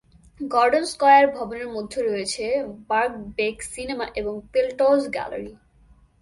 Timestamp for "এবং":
4.15-4.33